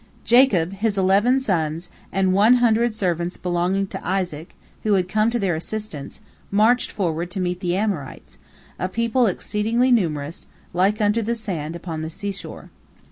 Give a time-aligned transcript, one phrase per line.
[0.25, 5.37] Jacob, his eleven sons, and one hundred servants belonging to Isaac, who had come to
[5.37, 8.39] their assistance, marched forward to meet the Amorites,
[8.79, 12.71] a people exceedingly numerous, like unto the sand upon the sea shore.